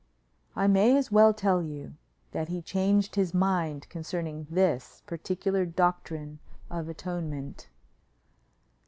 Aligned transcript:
I 0.55 0.65
may 0.65 0.97
as 0.97 1.11
well 1.11 1.31
tell 1.31 1.61
you 1.61 1.93
that 2.31 2.47
he 2.47 2.63
changed 2.63 3.13
his 3.13 3.35
mind 3.35 3.87
concerning 3.89 4.47
this 4.49 5.03
particular 5.05 5.63
doctrine 5.63 6.39
of 6.71 6.89
atonement. 6.89 7.69